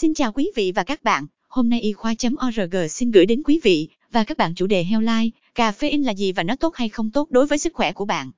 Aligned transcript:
Xin 0.00 0.14
chào 0.14 0.32
quý 0.32 0.50
vị 0.54 0.72
và 0.74 0.82
các 0.82 1.04
bạn, 1.04 1.26
hôm 1.48 1.68
nay 1.68 1.80
y 1.80 1.92
khoa.org 1.92 2.88
xin 2.90 3.10
gửi 3.10 3.26
đến 3.26 3.42
quý 3.44 3.60
vị 3.62 3.88
và 4.12 4.24
các 4.24 4.36
bạn 4.36 4.54
chủ 4.54 4.66
đề 4.66 4.84
heo 4.84 5.00
lai, 5.00 5.32
caffeine 5.54 6.04
là 6.04 6.14
gì 6.14 6.32
và 6.32 6.42
nó 6.42 6.56
tốt 6.56 6.74
hay 6.74 6.88
không 6.88 7.10
tốt 7.10 7.30
đối 7.30 7.46
với 7.46 7.58
sức 7.58 7.74
khỏe 7.74 7.92
của 7.92 8.04
bạn. 8.04 8.30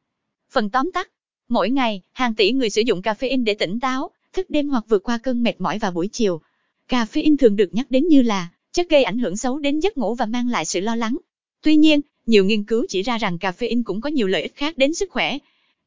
Phần 0.50 0.70
tóm 0.70 0.90
tắt, 0.94 1.08
mỗi 1.48 1.70
ngày, 1.70 2.02
hàng 2.12 2.34
tỷ 2.34 2.52
người 2.52 2.70
sử 2.70 2.82
dụng 2.86 3.00
caffeine 3.00 3.44
để 3.44 3.54
tỉnh 3.54 3.80
táo, 3.80 4.10
thức 4.32 4.50
đêm 4.50 4.68
hoặc 4.68 4.84
vượt 4.88 5.02
qua 5.02 5.18
cơn 5.18 5.42
mệt 5.42 5.60
mỏi 5.60 5.78
vào 5.78 5.90
buổi 5.90 6.08
chiều. 6.12 6.40
Caffeine 6.88 7.36
thường 7.36 7.56
được 7.56 7.74
nhắc 7.74 7.90
đến 7.90 8.06
như 8.08 8.22
là 8.22 8.48
chất 8.72 8.90
gây 8.90 9.04
ảnh 9.04 9.18
hưởng 9.18 9.36
xấu 9.36 9.58
đến 9.58 9.80
giấc 9.80 9.98
ngủ 9.98 10.14
và 10.14 10.26
mang 10.26 10.48
lại 10.48 10.64
sự 10.64 10.80
lo 10.80 10.96
lắng. 10.96 11.16
Tuy 11.62 11.76
nhiên, 11.76 12.00
nhiều 12.26 12.44
nghiên 12.44 12.64
cứu 12.64 12.86
chỉ 12.88 13.02
ra 13.02 13.18
rằng 13.18 13.36
caffeine 13.40 13.82
cũng 13.84 14.00
có 14.00 14.10
nhiều 14.10 14.26
lợi 14.26 14.42
ích 14.42 14.56
khác 14.56 14.78
đến 14.78 14.94
sức 14.94 15.10
khỏe. 15.10 15.38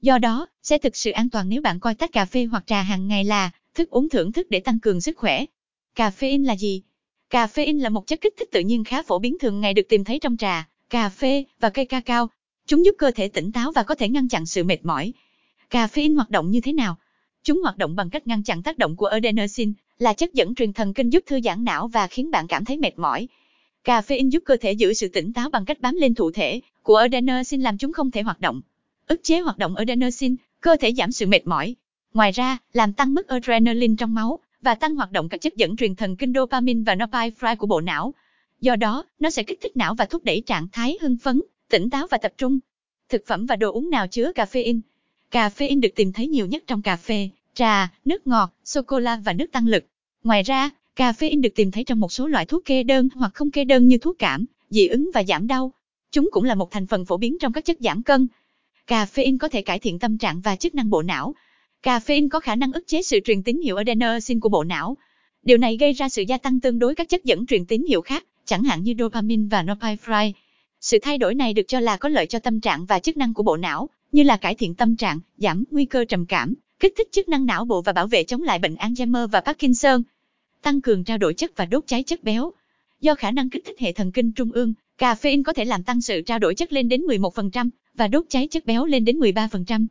Do 0.01 0.17
đó, 0.17 0.47
sẽ 0.63 0.77
thực 0.77 0.95
sự 0.95 1.11
an 1.11 1.29
toàn 1.29 1.49
nếu 1.49 1.61
bạn 1.61 1.79
coi 1.79 1.95
tách 1.95 2.11
cà 2.11 2.25
phê 2.25 2.45
hoặc 2.45 2.63
trà 2.67 2.81
hàng 2.81 3.07
ngày 3.07 3.23
là 3.23 3.51
thức 3.73 3.89
uống 3.89 4.09
thưởng 4.09 4.31
thức 4.31 4.49
để 4.49 4.59
tăng 4.59 4.79
cường 4.79 5.01
sức 5.01 5.17
khỏe. 5.17 5.45
Caffeine 5.95 6.45
là 6.45 6.55
gì? 6.55 6.81
Caffeine 7.29 7.81
là 7.81 7.89
một 7.89 8.07
chất 8.07 8.21
kích 8.21 8.33
thích 8.37 8.51
tự 8.51 8.59
nhiên 8.59 8.83
khá 8.83 9.03
phổ 9.03 9.19
biến 9.19 9.37
thường 9.39 9.61
ngày 9.61 9.73
được 9.73 9.89
tìm 9.89 10.03
thấy 10.03 10.19
trong 10.19 10.37
trà, 10.37 10.69
cà 10.89 11.09
phê 11.09 11.43
và 11.59 11.69
cây 11.69 11.85
cacao. 11.85 12.29
Chúng 12.67 12.85
giúp 12.85 12.95
cơ 12.97 13.11
thể 13.11 13.27
tỉnh 13.27 13.51
táo 13.51 13.71
và 13.71 13.83
có 13.83 13.95
thể 13.95 14.09
ngăn 14.09 14.27
chặn 14.27 14.45
sự 14.45 14.63
mệt 14.63 14.85
mỏi. 14.85 15.13
Caffeine 15.69 16.15
hoạt 16.15 16.29
động 16.29 16.51
như 16.51 16.61
thế 16.61 16.73
nào? 16.73 16.97
Chúng 17.43 17.61
hoạt 17.61 17.77
động 17.77 17.95
bằng 17.95 18.09
cách 18.09 18.27
ngăn 18.27 18.43
chặn 18.43 18.63
tác 18.63 18.77
động 18.77 18.95
của 18.95 19.05
adenosine, 19.05 19.71
là 19.99 20.13
chất 20.13 20.33
dẫn 20.33 20.55
truyền 20.55 20.73
thần 20.73 20.93
kinh 20.93 21.09
giúp 21.09 21.23
thư 21.25 21.41
giãn 21.41 21.63
não 21.63 21.87
và 21.87 22.07
khiến 22.07 22.31
bạn 22.31 22.47
cảm 22.47 22.65
thấy 22.65 22.77
mệt 22.77 22.99
mỏi. 22.99 23.27
Caffeine 23.83 24.29
giúp 24.29 24.43
cơ 24.45 24.57
thể 24.61 24.71
giữ 24.71 24.93
sự 24.93 25.07
tỉnh 25.07 25.33
táo 25.33 25.49
bằng 25.49 25.65
cách 25.65 25.81
bám 25.81 25.95
lên 25.95 26.15
thụ 26.15 26.31
thể 26.31 26.61
của 26.83 26.95
adenosine 26.95 27.63
làm 27.63 27.77
chúng 27.77 27.93
không 27.93 28.11
thể 28.11 28.21
hoạt 28.21 28.41
động. 28.41 28.61
Ức 29.07 29.23
chế 29.23 29.39
hoạt 29.39 29.57
động 29.57 29.75
adenosine, 29.75 30.35
cơ 30.61 30.75
thể 30.79 30.93
giảm 30.93 31.11
sự 31.11 31.27
mệt 31.27 31.47
mỏi. 31.47 31.75
Ngoài 32.13 32.31
ra, 32.31 32.57
làm 32.73 32.93
tăng 32.93 33.13
mức 33.13 33.27
adrenaline 33.27 33.95
trong 33.97 34.13
máu 34.13 34.39
và 34.65 34.75
tăng 34.75 34.95
hoạt 34.95 35.11
động 35.11 35.29
các 35.29 35.41
chất 35.41 35.55
dẫn 35.55 35.75
truyền 35.75 35.95
thần 35.95 36.15
kinh 36.15 36.33
dopamine 36.33 36.83
và 36.85 36.95
norepinephrine 36.95 37.55
của 37.55 37.67
bộ 37.67 37.81
não. 37.81 38.13
Do 38.61 38.75
đó, 38.75 39.05
nó 39.19 39.29
sẽ 39.29 39.43
kích 39.43 39.59
thích 39.61 39.77
não 39.77 39.95
và 39.95 40.05
thúc 40.05 40.23
đẩy 40.23 40.43
trạng 40.45 40.67
thái 40.71 40.97
hưng 41.01 41.17
phấn, 41.17 41.41
tỉnh 41.69 41.89
táo 41.89 42.07
và 42.07 42.17
tập 42.17 42.33
trung. 42.37 42.59
Thực 43.09 43.27
phẩm 43.27 43.45
và 43.45 43.55
đồ 43.55 43.71
uống 43.71 43.89
nào 43.89 44.07
chứa 44.07 44.31
caffeine? 44.35 44.79
Caffeine 45.31 45.79
được 45.79 45.89
tìm 45.95 46.13
thấy 46.13 46.27
nhiều 46.27 46.45
nhất 46.45 46.63
trong 46.67 46.81
cà 46.81 46.95
phê, 46.95 47.29
trà, 47.53 47.91
nước 48.05 48.27
ngọt, 48.27 48.53
sô-cô-la 48.65 49.21
và 49.25 49.33
nước 49.33 49.51
tăng 49.51 49.67
lực. 49.67 49.85
Ngoài 50.23 50.43
ra, 50.43 50.69
caffeine 50.95 51.41
được 51.41 51.55
tìm 51.55 51.71
thấy 51.71 51.83
trong 51.83 51.99
một 51.99 52.11
số 52.11 52.27
loại 52.27 52.45
thuốc 52.45 52.65
kê 52.65 52.83
đơn 52.83 53.09
hoặc 53.15 53.31
không 53.33 53.51
kê 53.51 53.63
đơn 53.63 53.87
như 53.87 53.97
thuốc 53.97 54.15
cảm, 54.19 54.45
dị 54.69 54.87
ứng 54.87 55.11
và 55.13 55.23
giảm 55.23 55.47
đau. 55.47 55.73
Chúng 56.11 56.29
cũng 56.31 56.43
là 56.43 56.55
một 56.55 56.71
thành 56.71 56.87
phần 56.87 57.05
phổ 57.05 57.17
biến 57.17 57.37
trong 57.39 57.53
các 57.53 57.65
chất 57.65 57.77
giảm 57.79 58.03
cân. 58.03 58.27
Caffeine 58.87 59.37
có 59.37 59.49
thể 59.49 59.61
cải 59.61 59.79
thiện 59.79 59.99
tâm 59.99 60.17
trạng 60.17 60.41
và 60.41 60.55
chức 60.55 60.75
năng 60.75 60.89
bộ 60.89 61.01
não. 61.01 61.35
Caffeine 61.85 62.29
có 62.29 62.39
khả 62.39 62.55
năng 62.55 62.71
ức 62.71 62.87
chế 62.87 63.01
sự 63.01 63.19
truyền 63.25 63.43
tín 63.43 63.61
hiệu 63.61 63.75
adenosine 63.75 64.39
của 64.39 64.49
bộ 64.49 64.63
não. 64.63 64.97
Điều 65.43 65.57
này 65.57 65.77
gây 65.77 65.93
ra 65.93 66.09
sự 66.09 66.21
gia 66.27 66.37
tăng 66.37 66.59
tương 66.59 66.79
đối 66.79 66.95
các 66.95 67.09
chất 67.09 67.23
dẫn 67.23 67.45
truyền 67.45 67.65
tín 67.65 67.83
hiệu 67.87 68.01
khác, 68.01 68.25
chẳng 68.45 68.63
hạn 68.63 68.83
như 68.83 68.93
dopamine 68.99 69.43
và 69.51 69.63
norepinephrine. 69.63 70.31
Sự 70.81 70.97
thay 71.01 71.17
đổi 71.17 71.35
này 71.35 71.53
được 71.53 71.67
cho 71.67 71.79
là 71.79 71.97
có 71.97 72.09
lợi 72.09 72.25
cho 72.25 72.39
tâm 72.39 72.61
trạng 72.61 72.85
và 72.85 72.99
chức 72.99 73.17
năng 73.17 73.33
của 73.33 73.43
bộ 73.43 73.57
não, 73.57 73.89
như 74.11 74.23
là 74.23 74.37
cải 74.37 74.55
thiện 74.55 74.75
tâm 74.75 74.95
trạng, 74.95 75.19
giảm 75.37 75.63
nguy 75.71 75.85
cơ 75.85 76.05
trầm 76.05 76.25
cảm, 76.25 76.53
kích 76.79 76.93
thích 76.97 77.07
chức 77.11 77.29
năng 77.29 77.45
não 77.45 77.65
bộ 77.65 77.81
và 77.81 77.93
bảo 77.93 78.07
vệ 78.07 78.23
chống 78.23 78.41
lại 78.41 78.59
bệnh 78.59 78.75
Alzheimer 78.75 79.27
và 79.27 79.41
Parkinson. 79.41 80.01
Tăng 80.61 80.81
cường 80.81 81.03
trao 81.03 81.17
đổi 81.17 81.33
chất 81.33 81.51
và 81.55 81.65
đốt 81.65 81.83
cháy 81.87 82.03
chất 82.03 82.23
béo. 82.23 82.51
Do 83.01 83.15
khả 83.15 83.31
năng 83.31 83.49
kích 83.49 83.65
thích 83.65 83.79
hệ 83.79 83.91
thần 83.91 84.11
kinh 84.11 84.31
trung 84.31 84.51
ương, 84.51 84.73
caffeine 84.97 85.43
có 85.43 85.53
thể 85.53 85.65
làm 85.65 85.83
tăng 85.83 86.01
sự 86.01 86.21
trao 86.21 86.39
đổi 86.39 86.55
chất 86.55 86.73
lên 86.73 86.89
đến 86.89 87.01
11% 87.01 87.69
và 87.93 88.07
đốt 88.07 88.25
cháy 88.29 88.47
chất 88.47 88.65
béo 88.65 88.85
lên 88.85 89.05
đến 89.05 89.19
13%. 89.19 89.87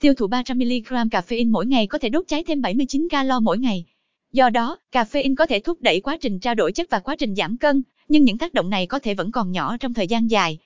Tiêu 0.00 0.14
thụ 0.14 0.26
300mg 0.26 1.08
caffeine 1.08 1.50
mỗi 1.50 1.66
ngày 1.66 1.86
có 1.86 1.98
thể 1.98 2.08
đốt 2.08 2.24
cháy 2.28 2.44
thêm 2.44 2.62
79 2.62 3.08
calo 3.10 3.40
mỗi 3.40 3.58
ngày. 3.58 3.84
Do 4.32 4.50
đó, 4.50 4.78
caffeine 4.92 5.34
có 5.34 5.46
thể 5.46 5.60
thúc 5.60 5.82
đẩy 5.82 6.00
quá 6.00 6.16
trình 6.20 6.40
trao 6.40 6.54
đổi 6.54 6.72
chất 6.72 6.90
và 6.90 6.98
quá 6.98 7.16
trình 7.16 7.34
giảm 7.34 7.56
cân, 7.56 7.82
nhưng 8.08 8.24
những 8.24 8.38
tác 8.38 8.54
động 8.54 8.70
này 8.70 8.86
có 8.86 8.98
thể 8.98 9.14
vẫn 9.14 9.32
còn 9.32 9.52
nhỏ 9.52 9.76
trong 9.76 9.94
thời 9.94 10.06
gian 10.06 10.26
dài. 10.26 10.58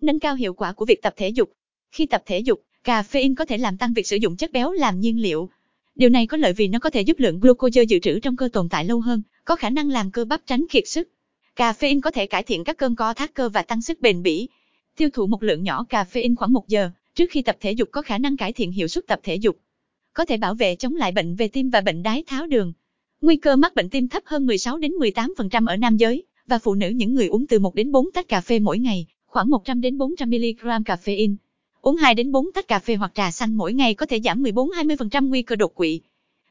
Nâng 0.00 0.18
cao 0.18 0.34
hiệu 0.34 0.54
quả 0.54 0.72
của 0.72 0.84
việc 0.84 1.02
tập 1.02 1.14
thể 1.16 1.28
dục. 1.28 1.52
Khi 1.90 2.06
tập 2.06 2.22
thể 2.26 2.38
dục, 2.38 2.62
caffeine 2.84 3.34
có 3.34 3.44
thể 3.44 3.58
làm 3.58 3.76
tăng 3.76 3.92
việc 3.92 4.06
sử 4.06 4.16
dụng 4.16 4.36
chất 4.36 4.52
béo 4.52 4.72
làm 4.72 5.00
nhiên 5.00 5.22
liệu. 5.22 5.50
Điều 5.94 6.08
này 6.08 6.26
có 6.26 6.36
lợi 6.36 6.52
vì 6.52 6.68
nó 6.68 6.78
có 6.78 6.90
thể 6.90 7.00
giúp 7.00 7.18
lượng 7.18 7.40
glucose 7.40 7.82
dự 7.82 7.98
trữ 7.98 8.20
trong 8.20 8.36
cơ 8.36 8.48
tồn 8.52 8.68
tại 8.68 8.84
lâu 8.84 9.00
hơn, 9.00 9.22
có 9.44 9.56
khả 9.56 9.70
năng 9.70 9.90
làm 9.90 10.10
cơ 10.10 10.24
bắp 10.24 10.40
tránh 10.46 10.66
kiệt 10.70 10.88
sức. 10.88 11.08
Caffeine 11.56 12.00
có 12.00 12.10
thể 12.10 12.26
cải 12.26 12.42
thiện 12.42 12.64
các 12.64 12.76
cơn 12.76 12.96
co 12.96 13.14
thắt 13.14 13.34
cơ 13.34 13.48
và 13.48 13.62
tăng 13.62 13.82
sức 13.82 14.00
bền 14.00 14.22
bỉ. 14.22 14.48
Tiêu 14.96 15.08
thụ 15.12 15.26
một 15.26 15.42
lượng 15.42 15.62
nhỏ 15.62 15.84
caffeine 15.90 16.34
khoảng 16.36 16.52
1 16.52 16.68
giờ 16.68 16.90
trước 17.14 17.30
khi 17.30 17.42
tập 17.42 17.56
thể 17.60 17.72
dục 17.72 17.88
có 17.92 18.02
khả 18.02 18.18
năng 18.18 18.36
cải 18.36 18.52
thiện 18.52 18.72
hiệu 18.72 18.88
suất 18.88 19.06
tập 19.06 19.20
thể 19.22 19.34
dục. 19.34 19.56
Có 20.12 20.24
thể 20.24 20.36
bảo 20.36 20.54
vệ 20.54 20.76
chống 20.76 20.94
lại 20.94 21.12
bệnh 21.12 21.36
về 21.36 21.48
tim 21.48 21.70
và 21.70 21.80
bệnh 21.80 22.02
đái 22.02 22.22
tháo 22.26 22.46
đường. 22.46 22.72
Nguy 23.20 23.36
cơ 23.36 23.56
mắc 23.56 23.74
bệnh 23.74 23.90
tim 23.90 24.08
thấp 24.08 24.22
hơn 24.26 24.46
16 24.46 24.78
đến 24.78 24.92
18% 24.92 25.66
ở 25.66 25.76
nam 25.76 25.96
giới 25.96 26.24
và 26.46 26.58
phụ 26.58 26.74
nữ 26.74 26.88
những 26.88 27.14
người 27.14 27.26
uống 27.26 27.46
từ 27.46 27.58
1 27.58 27.74
đến 27.74 27.92
4 27.92 28.10
tách 28.14 28.28
cà 28.28 28.40
phê 28.40 28.58
mỗi 28.58 28.78
ngày, 28.78 29.06
khoảng 29.26 29.50
100 29.50 29.80
đến 29.80 29.98
400 29.98 30.30
mg 30.30 30.82
caffeine. 30.84 31.34
Uống 31.80 31.96
2 31.96 32.14
đến 32.14 32.32
4 32.32 32.52
tách 32.52 32.68
cà 32.68 32.78
phê 32.78 32.94
hoặc 32.94 33.12
trà 33.14 33.30
xanh 33.30 33.54
mỗi 33.54 33.72
ngày 33.72 33.94
có 33.94 34.06
thể 34.06 34.20
giảm 34.20 34.42
14-20% 34.42 35.28
nguy 35.28 35.42
cơ 35.42 35.56
đột 35.56 35.74
quỵ. 35.74 36.00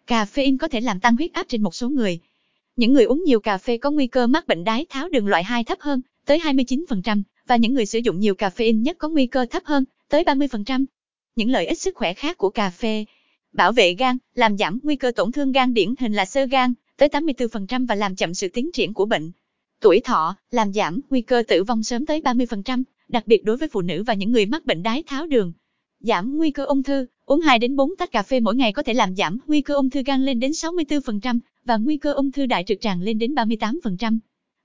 Caffeine 0.07 0.57
có 0.57 0.67
thể 0.67 0.81
làm 0.81 0.99
tăng 0.99 1.15
huyết 1.15 1.33
áp 1.33 1.47
trên 1.47 1.63
một 1.63 1.75
số 1.75 1.89
người. 1.89 2.19
Những 2.75 2.93
người 2.93 3.03
uống 3.03 3.23
nhiều 3.23 3.39
cà 3.39 3.57
phê 3.57 3.77
có 3.77 3.91
nguy 3.91 4.07
cơ 4.07 4.27
mắc 4.27 4.47
bệnh 4.47 4.63
đái 4.63 4.85
tháo 4.89 5.09
đường 5.09 5.27
loại 5.27 5.43
2 5.43 5.63
thấp 5.63 5.77
hơn, 5.81 6.01
tới 6.25 6.39
29%, 6.39 7.21
và 7.47 7.55
những 7.55 7.73
người 7.73 7.85
sử 7.85 7.99
dụng 7.99 8.19
nhiều 8.19 8.33
caffeine 8.33 8.81
nhất 8.81 8.97
có 8.99 9.09
nguy 9.09 9.27
cơ 9.27 9.45
thấp 9.45 9.63
hơn, 9.65 9.83
tới 10.09 10.23
30%. 10.23 10.85
Những 11.35 11.49
lợi 11.49 11.65
ích 11.65 11.79
sức 11.79 11.95
khỏe 11.95 12.13
khác 12.13 12.37
của 12.37 12.49
cà 12.49 12.69
phê. 12.69 13.05
Bảo 13.53 13.71
vệ 13.71 13.93
gan, 13.93 14.17
làm 14.35 14.57
giảm 14.57 14.79
nguy 14.83 14.95
cơ 14.95 15.11
tổn 15.15 15.31
thương 15.31 15.51
gan 15.51 15.73
điển 15.73 15.93
hình 15.99 16.13
là 16.13 16.25
sơ 16.25 16.45
gan, 16.45 16.73
tới 16.97 17.09
84% 17.09 17.87
và 17.87 17.95
làm 17.95 18.15
chậm 18.15 18.33
sự 18.33 18.47
tiến 18.47 18.71
triển 18.73 18.93
của 18.93 19.05
bệnh. 19.05 19.31
Tuổi 19.81 19.99
thọ, 19.99 20.35
làm 20.51 20.73
giảm 20.73 20.99
nguy 21.09 21.21
cơ 21.21 21.43
tử 21.47 21.63
vong 21.63 21.83
sớm 21.83 22.05
tới 22.05 22.21
30%, 22.21 22.83
đặc 23.07 23.27
biệt 23.27 23.43
đối 23.43 23.57
với 23.57 23.67
phụ 23.67 23.81
nữ 23.81 24.03
và 24.03 24.13
những 24.13 24.31
người 24.31 24.45
mắc 24.45 24.65
bệnh 24.65 24.83
đái 24.83 25.03
tháo 25.03 25.27
đường. 25.27 25.53
Giảm 25.99 26.37
nguy 26.37 26.51
cơ 26.51 26.65
ung 26.65 26.83
thư, 26.83 27.05
uống 27.25 27.41
2 27.41 27.59
đến 27.59 27.75
4 27.75 27.95
tách 27.95 28.11
cà 28.11 28.23
phê 28.23 28.39
mỗi 28.39 28.55
ngày 28.55 28.73
có 28.73 28.83
thể 28.83 28.93
làm 28.93 29.15
giảm 29.15 29.37
nguy 29.47 29.61
cơ 29.61 29.75
ung 29.75 29.89
thư 29.89 30.03
gan 30.03 30.25
lên 30.25 30.39
đến 30.39 30.51
64% 30.51 31.39
và 31.65 31.77
nguy 31.77 31.97
cơ 31.97 32.13
ung 32.13 32.31
thư 32.31 32.45
đại 32.45 32.63
trực 32.67 32.81
tràng 32.81 33.01
lên 33.01 33.17
đến 33.17 33.35
38%. 33.35 34.17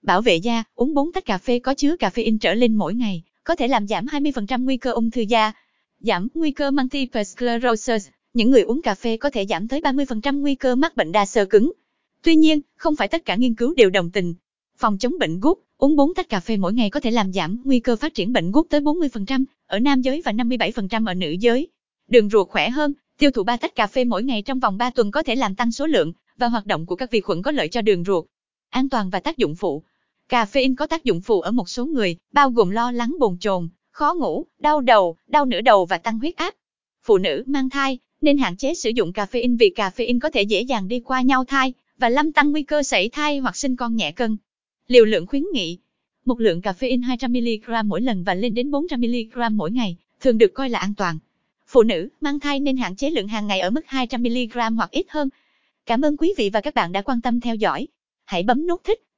Bảo 0.02 0.22
vệ 0.22 0.36
da, 0.36 0.64
uống 0.74 0.94
4 0.94 1.12
tách 1.12 1.24
cà 1.24 1.38
phê 1.38 1.58
có 1.58 1.74
chứa 1.74 1.96
caffeine 1.96 2.38
trở 2.38 2.54
lên 2.54 2.74
mỗi 2.74 2.94
ngày, 2.94 3.22
có 3.48 3.56
thể 3.56 3.68
làm 3.68 3.86
giảm 3.86 4.06
20% 4.06 4.64
nguy 4.64 4.76
cơ 4.76 4.92
ung 4.92 5.10
thư 5.10 5.20
da, 5.20 5.52
giảm 6.00 6.28
nguy 6.34 6.50
cơ 6.50 6.70
multiple 6.70 7.24
sclerosis. 7.24 8.08
Những 8.34 8.50
người 8.50 8.62
uống 8.62 8.82
cà 8.82 8.94
phê 8.94 9.16
có 9.16 9.30
thể 9.30 9.46
giảm 9.46 9.68
tới 9.68 9.80
30% 9.80 10.40
nguy 10.40 10.54
cơ 10.54 10.74
mắc 10.74 10.96
bệnh 10.96 11.12
đa 11.12 11.26
xơ 11.26 11.44
cứng. 11.44 11.72
Tuy 12.22 12.36
nhiên, 12.36 12.60
không 12.76 12.96
phải 12.96 13.08
tất 13.08 13.24
cả 13.24 13.34
nghiên 13.36 13.54
cứu 13.54 13.74
đều 13.74 13.90
đồng 13.90 14.10
tình. 14.10 14.34
Phòng 14.76 14.98
chống 14.98 15.18
bệnh 15.18 15.40
gút, 15.40 15.58
uống 15.78 15.96
4 15.96 16.14
tách 16.14 16.28
cà 16.28 16.40
phê 16.40 16.56
mỗi 16.56 16.72
ngày 16.72 16.90
có 16.90 17.00
thể 17.00 17.10
làm 17.10 17.32
giảm 17.32 17.62
nguy 17.64 17.80
cơ 17.80 17.96
phát 17.96 18.14
triển 18.14 18.32
bệnh 18.32 18.52
gút 18.52 18.70
tới 18.70 18.80
40% 18.80 19.44
ở 19.66 19.78
nam 19.78 20.00
giới 20.00 20.22
và 20.24 20.32
57% 20.32 21.06
ở 21.06 21.14
nữ 21.14 21.30
giới. 21.30 21.68
Đường 22.08 22.28
ruột 22.30 22.48
khỏe 22.48 22.70
hơn, 22.70 22.92
tiêu 23.18 23.30
thụ 23.30 23.42
3 23.42 23.56
tách 23.56 23.74
cà 23.74 23.86
phê 23.86 24.04
mỗi 24.04 24.22
ngày 24.22 24.42
trong 24.42 24.60
vòng 24.60 24.78
3 24.78 24.90
tuần 24.90 25.10
có 25.10 25.22
thể 25.22 25.34
làm 25.34 25.54
tăng 25.54 25.72
số 25.72 25.86
lượng 25.86 26.12
và 26.36 26.48
hoạt 26.48 26.66
động 26.66 26.86
của 26.86 26.96
các 26.96 27.10
vi 27.10 27.20
khuẩn 27.20 27.42
có 27.42 27.50
lợi 27.50 27.68
cho 27.68 27.82
đường 27.82 28.04
ruột. 28.04 28.24
An 28.70 28.88
toàn 28.88 29.10
và 29.10 29.20
tác 29.20 29.36
dụng 29.36 29.54
phụ. 29.54 29.82
Caffeine 30.28 30.74
có 30.76 30.86
tác 30.86 31.04
dụng 31.04 31.20
phụ 31.20 31.40
ở 31.40 31.50
một 31.50 31.68
số 31.68 31.86
người, 31.86 32.16
bao 32.32 32.50
gồm 32.50 32.70
lo 32.70 32.92
lắng 32.92 33.16
bồn 33.18 33.36
chồn, 33.40 33.68
khó 33.90 34.14
ngủ, 34.14 34.46
đau 34.58 34.80
đầu, 34.80 35.16
đau 35.26 35.44
nửa 35.44 35.60
đầu 35.60 35.86
và 35.86 35.98
tăng 35.98 36.18
huyết 36.18 36.36
áp. 36.36 36.54
Phụ 37.02 37.18
nữ 37.18 37.44
mang 37.46 37.70
thai 37.70 37.98
nên 38.20 38.38
hạn 38.38 38.56
chế 38.56 38.74
sử 38.74 38.90
dụng 38.90 39.12
caffeine 39.12 39.56
vì 39.58 39.72
caffeine 39.76 40.18
có 40.20 40.30
thể 40.30 40.42
dễ 40.42 40.62
dàng 40.62 40.88
đi 40.88 41.00
qua 41.00 41.22
nhau 41.22 41.44
thai 41.44 41.72
và 41.98 42.08
làm 42.08 42.32
tăng 42.32 42.52
nguy 42.52 42.62
cơ 42.62 42.82
sảy 42.82 43.08
thai 43.08 43.38
hoặc 43.38 43.56
sinh 43.56 43.76
con 43.76 43.96
nhẹ 43.96 44.12
cân. 44.12 44.36
Liều 44.88 45.04
lượng 45.04 45.26
khuyến 45.26 45.44
nghị 45.52 45.78
Một 46.24 46.40
lượng 46.40 46.60
caffeine 46.60 47.16
200mg 47.16 47.84
mỗi 47.84 48.00
lần 48.00 48.24
và 48.24 48.34
lên 48.34 48.54
đến 48.54 48.70
400mg 48.70 49.54
mỗi 49.54 49.70
ngày, 49.70 49.96
thường 50.20 50.38
được 50.38 50.54
coi 50.54 50.70
là 50.70 50.78
an 50.78 50.94
toàn. 50.96 51.18
Phụ 51.66 51.82
nữ 51.82 52.08
mang 52.20 52.40
thai 52.40 52.60
nên 52.60 52.76
hạn 52.76 52.96
chế 52.96 53.10
lượng 53.10 53.28
hàng 53.28 53.46
ngày 53.46 53.60
ở 53.60 53.70
mức 53.70 53.84
200mg 53.88 54.76
hoặc 54.76 54.90
ít 54.90 55.06
hơn. 55.08 55.28
Cảm 55.86 56.02
ơn 56.02 56.16
quý 56.16 56.34
vị 56.36 56.50
và 56.52 56.60
các 56.60 56.74
bạn 56.74 56.92
đã 56.92 57.02
quan 57.02 57.20
tâm 57.20 57.40
theo 57.40 57.54
dõi. 57.54 57.88
Hãy 58.24 58.42
bấm 58.42 58.66
nút 58.66 58.84
thích 58.84 59.00